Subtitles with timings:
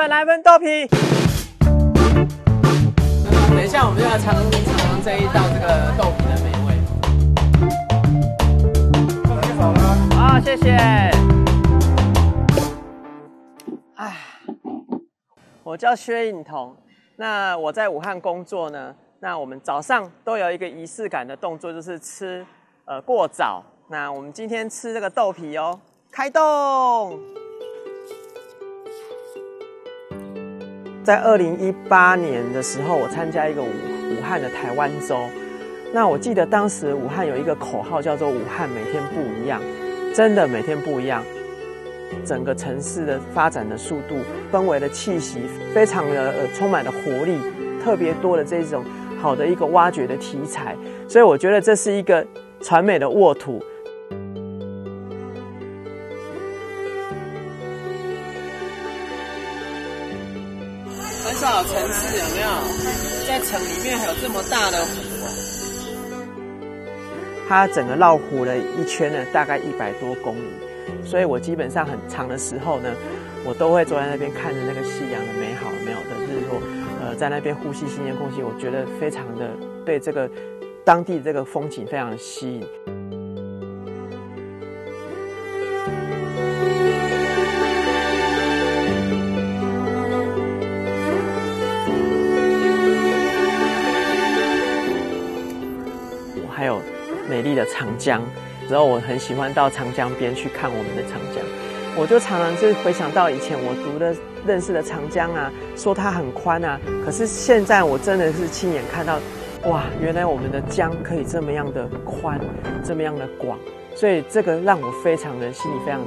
[0.00, 0.86] 老板来份豆皮。
[3.50, 6.72] 等一下，我们就要尝尝这一道这个豆皮的美味。
[10.16, 10.70] 好，谢谢。
[13.96, 14.16] 哎，
[15.62, 16.74] 我叫薛颖彤，
[17.16, 18.94] 那我在武汉工作呢。
[19.18, 22.46] 那我们早上都有一个仪式感的动作，就是吃
[22.86, 23.62] 呃过早。
[23.90, 25.78] 那我们今天吃这个豆皮哦，
[26.10, 27.20] 开动。
[31.10, 35.28] 在二零一八年的时候，我参加一个武武汉的台湾周。
[35.92, 39.60] 那我记得当时武汉有一个口号叫做“武汉每天不一样”，
[40.14, 41.24] 真的每天不一样。
[42.24, 44.18] 整个城市的发展的速度、
[44.52, 45.40] 氛围的气息，
[45.74, 47.40] 非常的呃充满了活力，
[47.82, 48.84] 特别多的这种
[49.20, 50.76] 好的一个挖掘的题材。
[51.08, 52.24] 所以我觉得这是一个
[52.60, 53.60] 传媒的沃土。
[62.16, 62.48] 有没有
[63.26, 64.90] 在城里面还有这么大的湖？
[67.48, 70.52] 它整个绕湖了一圈呢，大概一百多公里，
[71.04, 72.94] 所以我基本上很长的时候呢，
[73.44, 76.62] 我都会坐在那边看着那个夕阳的美好、美好的日落，
[77.00, 79.50] 呃，在那边呼吸新鲜空气，我觉得非常的
[79.84, 80.30] 对这个
[80.84, 82.64] 当地这个风景非常的吸引。
[97.40, 98.22] 美丽的长江，
[98.68, 101.42] 然后我很喜欢到长江边去看我们的长江，
[101.96, 104.14] 我就常常就回想到以前我读的、
[104.46, 109.18] 认识的长江啊，说它很宽啊，可是现在我真的是亲眼看到，
[109.70, 112.38] 哇，原来我们的江可以这么样的宽，
[112.84, 113.58] 这么样的广，
[113.94, 116.02] 所以这个让我非常的心里非常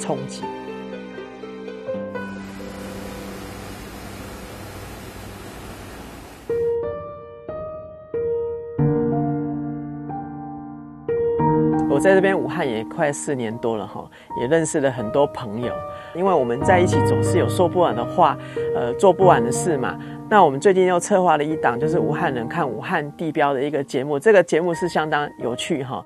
[0.00, 0.42] 憧憬。
[12.06, 14.08] 在这边武汉也快四年多了哈，
[14.40, 15.72] 也认识了很多朋友。
[16.14, 18.38] 因为我们在一起总是有说不完的话，
[18.76, 19.98] 呃，做不完的事嘛。
[20.30, 24.20] 那我们最近又策划了一档，就是武汉人看武汉地标的一个节目。
[24.20, 26.00] 这个节目是相当有趣哈。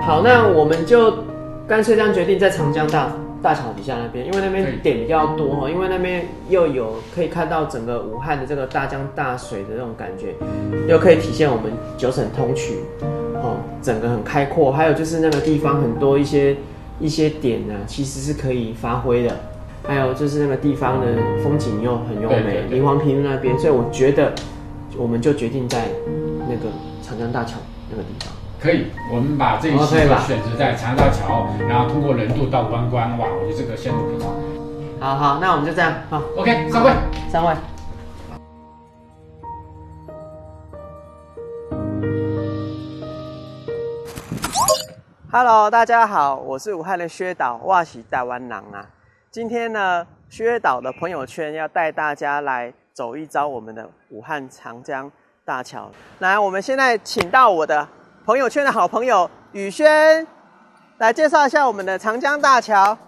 [0.00, 1.10] 好，那我们就
[1.66, 3.10] 干脆这样决定，在长江大
[3.42, 10.34] 大桥底下那边，因为那边点比较多哈，因为那边又有可以看到整个武汉的这个大江大水的那种感觉，
[10.86, 12.74] 又可以体现我们九省通衢。
[13.50, 16.56] 哦，整个很开阔，还有就是那个地方很多一些
[16.98, 19.36] 一些点呢，其实是可以发挥的。
[19.88, 21.06] 还有就是那个地方的
[21.42, 24.32] 风景又很优美，林黄平那边，所以我觉得
[24.96, 25.86] 我们就决定在
[26.46, 26.70] 那个
[27.02, 27.56] 长江大桥
[27.90, 28.32] 那个地方。
[28.60, 34.34] 可以，我们把这一期选择在长江大桥，然后通过人渡到观光，哇，我觉得这个线路比较好。
[35.00, 36.90] 好好，那我们就这样，好，OK，三位，
[37.30, 37.54] 三位。
[45.32, 48.84] Hello，大家好，我是武汉的薛导，哇喜台湾狼啊！
[49.30, 55.08] 今天呢，薛导的朋友圈要带大家来走一遭我们的武汉长江
[55.44, 55.88] 大桥。
[56.18, 57.86] 来，我们现在请到我的
[58.26, 60.26] 朋友圈的好朋友宇轩
[60.98, 62.98] 来介绍一下我们的长江大桥。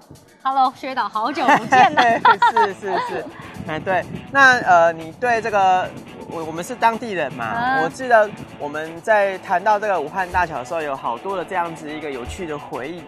[0.44, 2.02] Hello，薛导，好久不见了。
[2.54, 3.24] 是是是，
[3.66, 5.90] 哎对，那呃，你对这个？
[6.32, 8.28] 我我们是当地人嘛，我记得
[8.58, 13.02] 我们在谈到这个武汉大桥的时候，有好多的这样子一个有趣的回忆。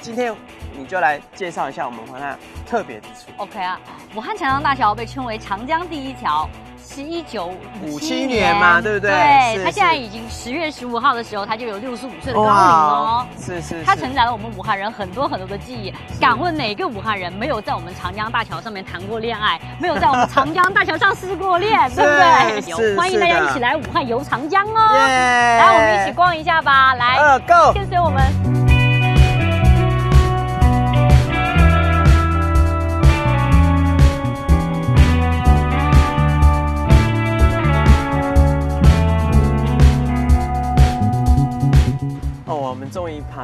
[0.00, 0.34] 今天
[0.76, 2.36] 你就来介绍一下我们武汉
[2.66, 3.30] 特别之处。
[3.36, 3.80] OK 啊，
[4.14, 6.48] 武汉长江大桥被称为长江第一桥。
[6.86, 7.50] 是一九
[7.82, 9.10] 五七年嘛，对不对？
[9.10, 13.26] 对，他现在已经十月十五号的时候，他就有六十五岁的高龄哦。
[13.40, 15.92] 是是，他承载了我们武汉人很多很多的记忆。
[16.20, 22.70] 敢问哪个武汉人没有在我们长江大桥上面谈过恋爱，没有在我们长江大桥上失过恋，对不对？
[22.70, 24.94] 有，欢迎大家一起来武汉游长江哦！
[24.94, 26.94] 来，我们一起逛一下吧。
[26.94, 28.63] 来，Go，跟随我们。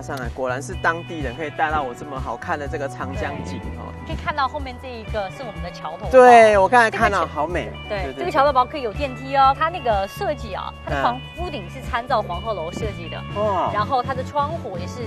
[0.00, 3.92] 爬上来，果然是当地人，可以带到我这么好看的这个长江景哦。
[4.06, 7.70] 可以看到后面这一个是我们的桥头堡，对我刚才看到好美。
[7.86, 9.54] 对，这个桥头堡可以有电梯哦。
[9.58, 13.70] 它那个设计啊，它的房屋顶是参照黄鹤楼设计的，哦。
[13.74, 15.02] 然后它的窗户也是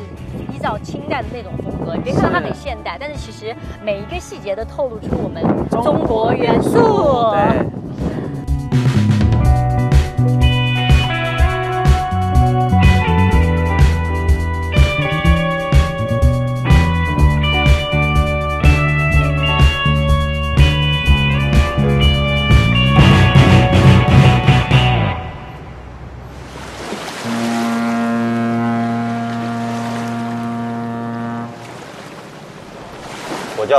[0.53, 1.95] 依照清代的那种风格。
[1.95, 5.43] 你别看到它很现代，但是其实每一个细节都透露出我们
[5.83, 7.31] 中国元素。
[7.31, 7.65] 对。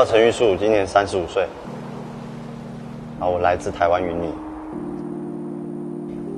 [0.05, 1.45] 叫陈玉树，今年三十五岁。
[3.19, 4.31] 啊，我来自台湾云林。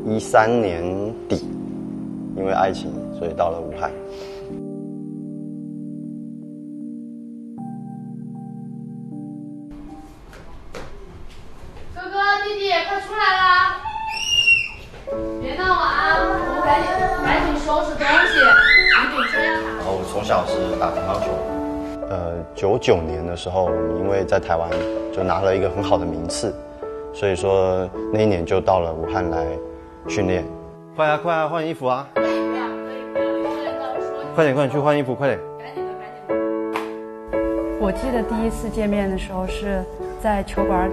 [0.06, 0.84] 一三年
[1.28, 1.44] 底，
[2.36, 3.90] 因为爱情，所以到了武汉。
[11.92, 13.80] 哥哥弟弟，快出来啦！
[15.42, 16.22] 别闹了啊！
[16.22, 16.24] 我
[16.54, 16.88] 们赶紧
[17.24, 18.38] 赶紧收拾东西，
[19.02, 19.66] 你等车要打。
[19.78, 21.34] 然后我从小是打乒乓球，
[22.08, 24.68] 呃，九九年的时候，我们因为在台湾
[25.12, 26.54] 就拿了一个很好的名次，
[27.12, 29.46] 所以说那一年就到了武汉来。
[30.08, 30.44] 训练，
[30.94, 32.06] 快啊快啊，换衣服啊！
[32.14, 35.40] 可以不要，可以不要，快点快点去换衣服，快点！
[35.58, 36.22] 赶紧的赶紧
[37.32, 37.84] 的。
[37.84, 39.82] 我记得第一次见面的时候是
[40.22, 40.92] 在球馆里，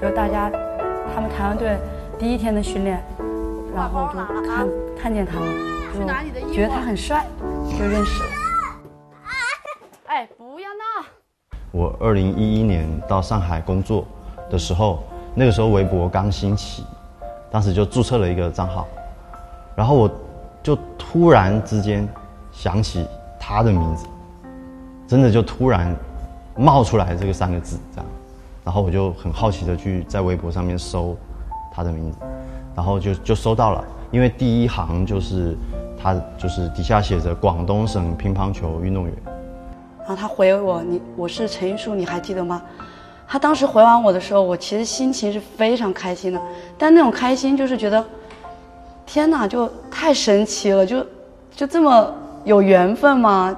[0.00, 0.50] 就大家
[1.14, 1.76] 他们台湾队
[2.18, 3.04] 第一天的训练，
[3.76, 4.18] 然后就
[4.48, 4.66] 看
[4.98, 5.46] 看见他了，
[5.92, 7.26] 就觉得他很帅，
[7.78, 8.37] 就认识了。
[11.70, 14.04] 我二零一一年到上海工作
[14.50, 15.02] 的时候，
[15.34, 16.84] 那个时候微博刚兴起。
[17.50, 18.86] 当时就注册了一个账号，
[19.74, 20.10] 然后我
[20.62, 22.06] 就突然之间
[22.52, 23.06] 想起
[23.40, 24.06] 他的名字，
[25.06, 25.96] 真的就突然
[26.54, 28.06] 冒出来这个三个字这样，
[28.64, 31.16] 然后我就很好奇的去在微博上面搜
[31.72, 32.18] 他的名字，
[32.74, 35.56] 然后就就搜到了，因为第一行就是
[35.98, 39.14] 他就是底下写着广东省乒乓球运动员，
[40.08, 42.62] 然后他回我你我是陈玉树你还记得吗？
[43.26, 46.40] 他当时回完我的时候，我其实心情是非常开心的，
[46.78, 48.02] 但那种开心就是觉得，
[49.04, 51.06] 天哪，就太神奇了，就
[51.50, 52.10] 就这么
[52.44, 53.54] 有缘分吗？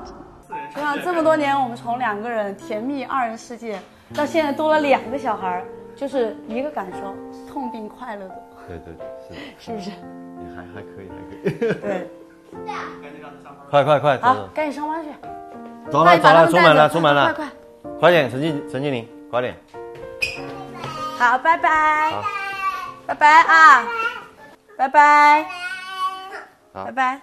[0.74, 3.78] 对啊这么多年，我们从两个人甜蜜二人世界，
[4.12, 5.62] 到现在多了两个小孩，
[5.94, 7.14] 就是一个感受，
[7.48, 8.34] 痛并快乐的。
[8.66, 8.92] 对对
[9.28, 9.90] 对，是 是不是？
[10.36, 11.72] 你还还可以，还可以。
[11.80, 12.10] 对。
[13.70, 15.10] 快快快，好，赶紧上班去。
[15.90, 17.46] 走了走了，出门了出门了，快快，
[17.98, 19.08] 快点，陈静陈静玲。
[19.30, 19.56] 快点，
[21.16, 22.12] 好，拜拜，
[23.06, 23.84] 拜拜啊，
[24.76, 25.46] 拜拜，
[26.72, 27.20] 拜拜，拜拜。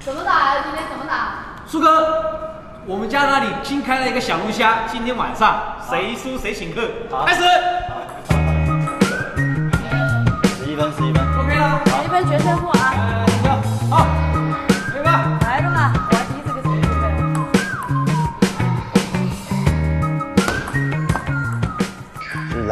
[0.00, 0.62] 怎么打呀？
[0.64, 1.44] 今天怎么打？
[1.66, 2.50] 苏哥，
[2.86, 6.88] 我们家那里新开了一个小龙虾，今天晚上谁输谁请客。
[7.26, 7.42] 开始。
[10.56, 11.22] 十一分，十一分。
[11.38, 11.80] OK 了。
[11.84, 12.94] 十一分决胜负啊。
[13.90, 14.17] 好。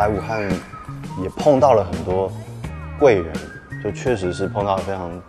[0.06, 0.48] 来武汉
[1.20, 2.30] 也碰到了很多
[2.96, 3.34] 贵人，
[3.82, 5.22] 就确实是碰到了非常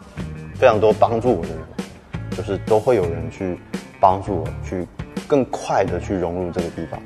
[0.54, 1.60] 非常多帮助我的人，
[2.30, 3.58] 就是都会有人去
[4.00, 4.88] 帮助我，去
[5.28, 7.02] 更快的去融入这个地方。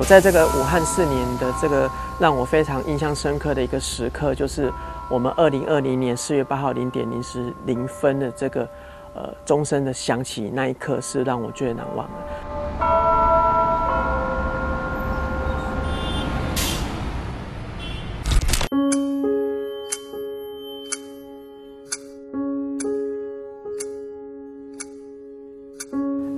[0.00, 1.86] 我在这个武汉四年的这个
[2.18, 4.72] 让我非常印象深刻的一个时刻，就是
[5.10, 8.66] 我们二零二零年四月八号零点零时零分的这个
[9.14, 12.12] 呃钟声的响起那一刻，是让我最难忘的。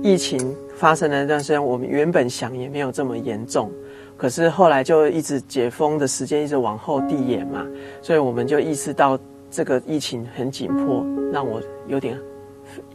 [0.03, 0.53] 疫情。
[0.75, 3.71] 发生的那段时间，我们原本想也没有这么严重，
[4.17, 7.65] 可是后来就一直解封的时间一直往后递延嘛，
[8.01, 9.17] 所以我们就意识到
[9.49, 12.17] 这个疫情很紧迫，让我有点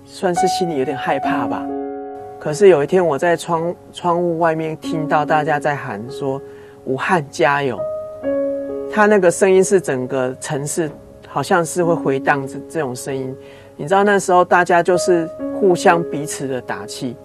[0.04, 1.66] 算是心里有点害怕吧。
[2.38, 6.40] 可是有一天我在窗窗户外面听到大家在喊说
[6.84, 7.78] “武汉加油”，
[8.92, 10.90] 他那个声音是整个城市
[11.26, 13.34] 好像是会回荡这这种声音，
[13.76, 15.28] 你知道那时候大家就是
[15.60, 17.16] 互相彼此的打气。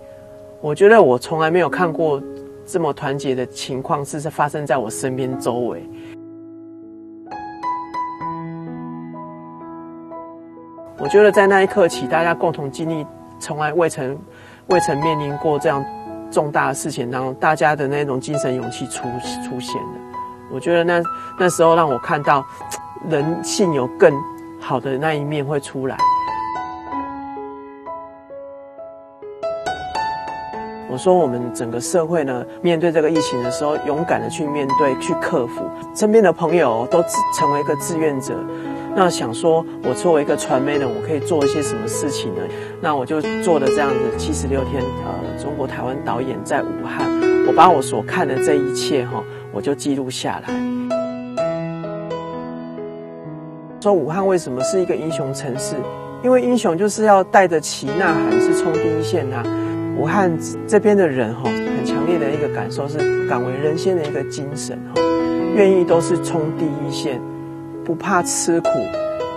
[0.64, 2.24] 我觉得我从来没有看过
[2.66, 5.84] 这么团结的情况，是是发生在我身边周围。
[10.98, 13.06] 我觉得在那一刻起，大家共同经历
[13.40, 14.18] 从来未曾、
[14.68, 15.84] 未曾面临过这样
[16.32, 19.04] 重大的事情，然后大家的那种精神勇气出
[19.44, 20.00] 出现了。
[20.50, 21.04] 我觉得那
[21.38, 22.42] 那时候让我看到
[23.10, 24.14] 人性有更
[24.62, 25.98] 好的那一面会出来。
[30.94, 35.68] 我说，我们整个社会呢，面对这个疫情的时候，勇敢的去面对、去克服。
[35.96, 37.04] 身边的朋友都
[37.36, 38.36] 成为一个志愿者，
[38.96, 42.42] 那想说，我作为一个传媒人，我可以做一些什么事情呢？
[42.80, 47.10] 那我就做了这样子七十六天，呃，中国台湾导演在武汉，
[47.48, 50.54] 我把我所看的这一切哈，我就记录下来。
[53.82, 55.76] 说武汉为什么是一个英雄城市？
[56.24, 59.44] 因为英雄就是要带着旗呐喊，是冲第一线呐。
[59.98, 60.32] 武汉
[60.68, 65.02] 这边的人哈，很强烈的一个感受是敢为人先的一个精神哈，
[65.56, 67.22] 愿意都是冲第一线，
[67.86, 68.70] 不怕吃苦，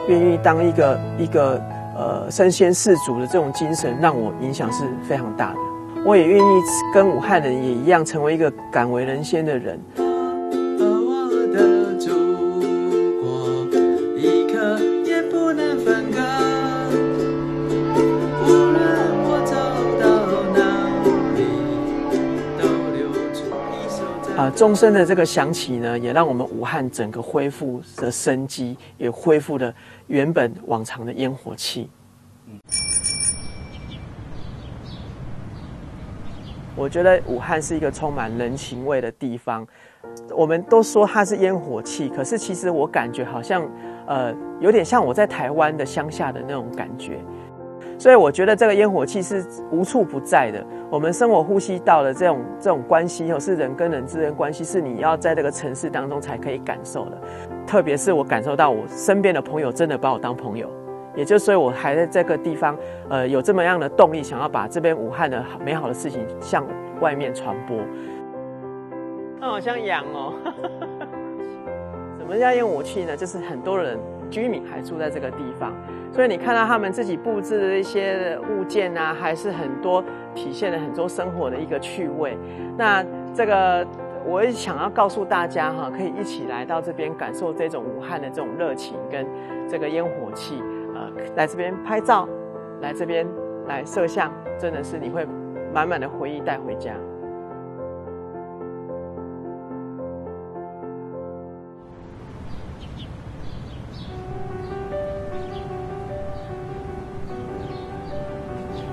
[0.09, 1.63] 愿意当一个一个
[1.97, 5.59] 呃身先士卒的这种精神，让我影响是非常大的。
[6.05, 9.79] 我也愿意跟武汉人也一样，成为一个敢为人先的人。
[24.57, 29.73] 钟声的这个响起呢，也让我们武汉整个恢复的生机，也恢复了
[30.07, 31.91] 原本往常的烟火气。
[36.75, 39.67] 我觉得武汉是一个充满人情味的地方。
[40.35, 43.69] 我们都说它是烟火气，可是其实我感觉好像，
[44.07, 47.19] 呃，有点像我在台湾的乡下的那种感觉。
[47.99, 50.65] 所以我觉得这个烟火气是无处不在的。
[50.91, 57.19] 我们生活呼吸到的这种这种关系，哦，是人跟人之间关系，是你要在这个城市当中才可以感受的。
[57.67, 60.69] 特别是我感受到我身边的朋友真的把我当朋友，
[61.17, 62.77] 也就所以我还在这个地方，
[63.09, 66.65] 呃，有这么样的动力，想要把这边武汉的美好的事情向
[67.01, 67.79] 外面传播。
[69.41, 70.33] 那好像羊哦。
[72.19, 73.17] 什么叫烟火气呢？
[73.17, 73.99] 就是很多人
[74.31, 75.73] 居民还住在这个地方。
[76.13, 80.03] 所以你看到他们自己布置的一些物件啊，还是很多
[80.35, 82.37] 体现了很多生活的一个趣味。
[82.79, 83.05] 那
[83.35, 83.87] 这个
[84.25, 89.27] 我也想要告诉大家哈，可以一起来到这边感受这种武汉的这种热情跟
[89.69, 90.63] 这个烟火气，
[90.95, 92.27] 呃，来这边拍照，
[92.81, 93.27] 来这边
[93.67, 95.27] 来摄像，真的是你会
[95.75, 96.93] 满满的回忆带回家。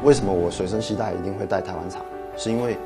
[0.03, 2.00] 为什么我随身携带一定会带台湾茶？
[2.36, 2.77] 是因为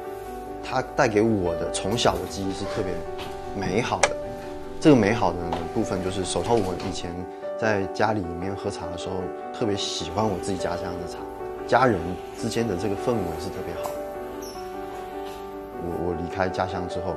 [0.64, 2.94] 它带给我的从小的记忆是特别
[3.60, 4.10] 美好的。
[4.80, 5.38] 这个美好的
[5.74, 7.12] 部分就是，首先我以前
[7.60, 9.16] 在家里面喝茶的时候，
[9.52, 11.18] 特别喜欢我自己家乡的茶，
[11.66, 12.00] 家人
[12.38, 13.90] 之间的这个氛围是特别好。
[15.82, 17.16] 我我离开家乡之后，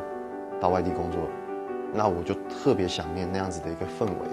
[0.58, 1.20] 到外地工作，
[1.92, 4.28] 那我就特别想念那样子的一个氛围。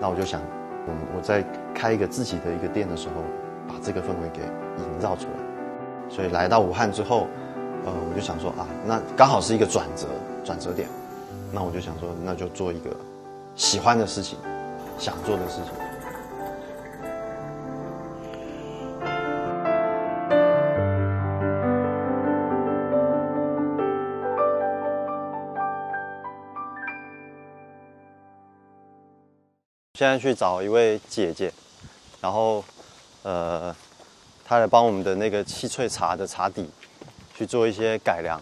[0.00, 0.40] 那我就想，
[0.86, 3.22] 我我在开一个自己的一个店的时候，
[3.68, 4.40] 把这个氛围给。
[4.76, 7.28] 营造出来，所以来到武汉之后，
[7.84, 10.08] 呃，我就想说啊，那刚好是一个转折
[10.44, 10.88] 转折点，
[11.52, 12.90] 那我就想说，那就做一个
[13.54, 14.36] 喜欢的事情，
[14.98, 15.72] 想做的事情。
[29.96, 31.52] 现在去找一位姐姐，
[32.20, 32.64] 然后，
[33.24, 33.74] 呃。
[34.46, 36.68] 他来帮我们的那个气萃茶的茶底
[37.34, 38.38] 去做一些改良。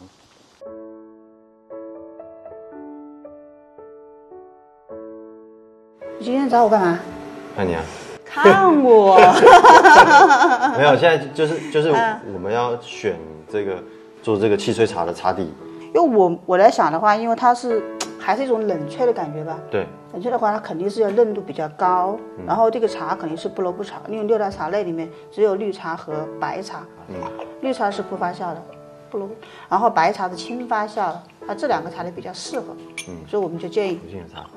[6.18, 6.98] 你今天找我干嘛？
[7.54, 7.82] 看你啊。
[8.24, 9.16] 看我。
[10.76, 11.90] 没有，现在就是就是
[12.34, 13.16] 我们要选
[13.48, 13.80] 这个
[14.24, 15.54] 做这个汽萃茶的茶底。
[15.94, 17.80] 因为我我来想的话，因为它是
[18.22, 19.58] 还是一种冷萃的感觉吧。
[19.70, 19.86] 对。
[20.12, 27.16] 冷萃的话，它肯定是要嫩度比较高，然后这个茶肯定是不萝不茶，因为六大茶类里面只有绿茶和白茶，嗯，
[27.62, 28.62] 绿茶是不发酵的，
[29.10, 29.30] 不浓，
[29.68, 32.76] 然后白茶是轻发酵的，它，这两个茶类比较适合，
[33.08, 33.98] 嗯，所以我们就建议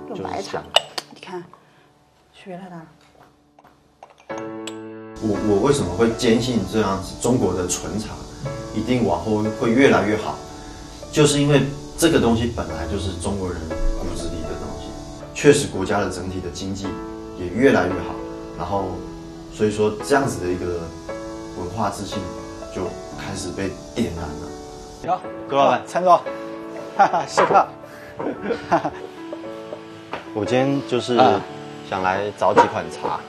[0.10, 0.62] 用白茶，
[1.13, 1.41] 你看，
[2.34, 2.86] 区别太大了。
[5.22, 8.13] 我我为什么会坚信这样子中国的纯茶
[8.75, 10.36] 一定往后会越来越好，
[11.12, 11.62] 就是因为
[11.98, 13.58] 这个东西本来就是中国人
[14.00, 14.90] 骨子里的东西。
[15.34, 16.88] 确实，国家的整体的经济
[17.40, 18.16] 也越来越好，
[18.58, 18.92] 然后，
[19.54, 20.82] 所以说这样子的一个
[21.58, 22.20] 文化自信
[22.74, 22.84] 就
[23.18, 24.50] 开始被点燃了。
[25.04, 26.20] 有，郭老板，陈总，
[26.98, 27.66] 哈哈，谢客。
[30.34, 31.18] 我今天就是
[31.90, 33.22] 想来找几款茶，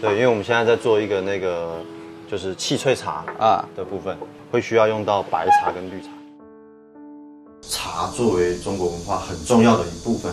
[0.00, 1.80] 对，因为我们现在在做一个那个
[2.28, 4.16] 就是气萃茶啊的部分，
[4.50, 6.08] 会需要用到白茶跟绿茶。
[7.68, 10.32] 茶作为中国文化很重要的一部分。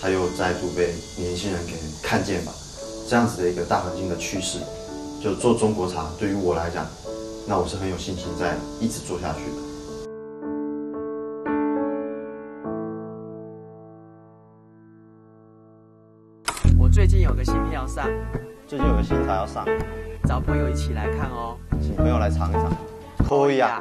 [0.00, 2.50] 它又再度被年轻人给看见吧，
[3.08, 4.58] 这样子的一个大环境的趋势，
[5.22, 6.84] 就做中国茶，对于我来讲，
[7.46, 9.62] 那我是很有信心在一直做下去的。
[16.76, 18.08] 我最近有个新片要上，
[18.66, 19.64] 最近有个新茶要上，
[20.28, 22.76] 找朋友一起来看哦，请朋友来尝一尝，
[23.24, 23.80] 可以啊。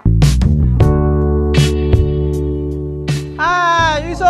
[3.44, 4.24] 嗨，玉树，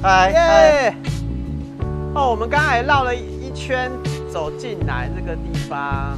[0.00, 0.96] 嗨，耶！
[2.14, 3.90] 哦，我们刚才绕了一圈
[4.32, 6.16] 走进来这个地方，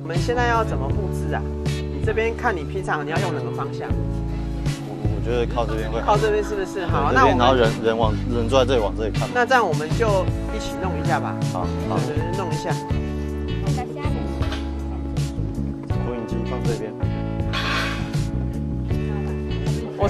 [0.00, 1.42] 我们现在要怎么布置啊？
[1.64, 3.88] 你这边看你平常你要用哪个方向？
[4.86, 7.10] 我我觉得靠这边会靠这边是不是好？
[7.12, 9.28] 那我们然后人人往人坐在这里往这里看。
[9.34, 11.34] 那这样我们就一起弄一下吧。
[11.52, 11.98] 好，好，
[12.38, 12.70] 弄一下。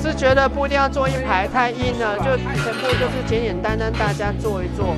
[0.01, 4.97] 是觉得不一定要坐一排，太硬了，就全部就是简简单单，大家坐一坐。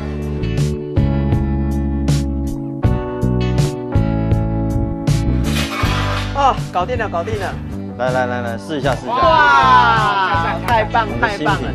[6.34, 7.52] 哦，搞定了，搞定了！
[7.98, 9.14] 来来来来，试一下，试一下。
[9.14, 11.68] 哇，太棒太棒了！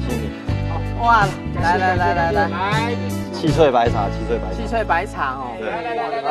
[1.01, 1.27] 哇，
[1.61, 2.49] 来来来来来，
[3.33, 5.55] 七萃白茶，七萃白茶，七萃白茶哦。
[5.61, 6.21] 来来来来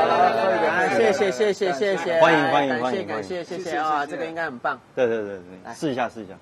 [0.89, 4.79] 来，谢谢谢谢谢谢，欢迎欢迎欢迎，感谢谢谢啊，这个应该很棒。
[4.95, 6.35] 对对对对，来试一下试一下。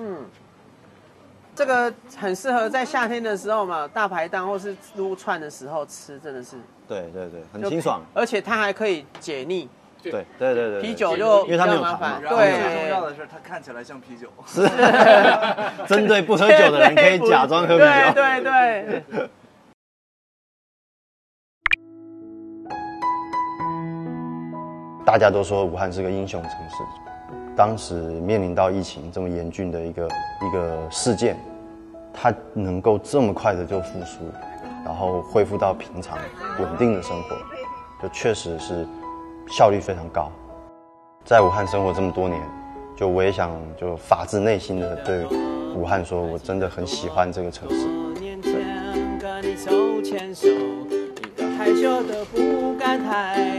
[0.00, 0.24] 嗯，
[1.56, 6.56] 这个很适合在夏天的时候嘛，大排档或是撸串的时候吃，真的是。
[6.86, 9.68] 对对对，很清爽，而且它还可以解腻。
[10.00, 11.98] 对对对对，啤酒就因为它没有糖。
[12.20, 14.28] 对，最重要的是它看起来像啤酒。
[14.46, 14.62] 是，
[15.88, 18.12] 针对不喝酒的人可以假装喝啤酒。
[18.14, 19.28] 对对对。
[25.04, 26.76] 大家都说武汉是个英雄城市。
[27.58, 31.36] 当时面临到疫情这么严峻的一个一个事件，
[32.14, 34.20] 它能够这么快的就复苏，
[34.84, 36.16] 然后恢复到平常
[36.60, 37.36] 稳定的生活，
[38.00, 38.86] 就确实是
[39.48, 40.30] 效率非常高。
[41.24, 42.40] 在武汉生活这么多年，
[42.96, 45.26] 就我也想就发自内心的对
[45.74, 47.88] 武汉说，我真的很喜欢这个城市。
[51.58, 53.50] 害羞的不敢抬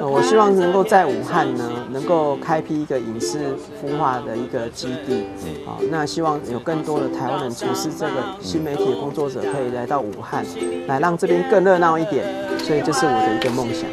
[0.00, 5.26] 我希望能够在武汉呢，能够开辟一个影视孵化的一个基地。
[5.66, 10.44] 好，那希望有更多的台湾人从事这个新媒体的工作者可以来到武汉，
[10.86, 12.24] 来让这边更热闹一点。
[12.58, 13.88] 所以这是我的一个梦想。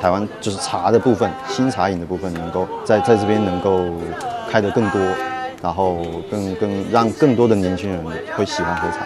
[0.00, 3.80] 台湾就是茶的部分，新茶饮的部分，能够在在这边能够
[4.50, 5.00] 开得更多。
[5.66, 9.04] 然后更更让更多的年轻人会喜欢喝茶，